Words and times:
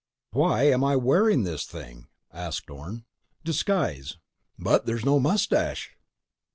"Why 0.31 0.63
am 0.63 0.83
I 0.83 0.95
wearing 0.95 1.43
this 1.43 1.63
thing?" 1.67 2.07
asked 2.33 2.71
Orne. 2.71 3.05
"Disguise." 3.43 4.17
"But 4.57 4.87
there's 4.87 5.05
no 5.05 5.19
mustache!" 5.19 5.95